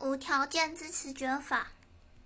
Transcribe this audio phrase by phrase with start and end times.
[0.00, 1.68] 无条件支持绝法。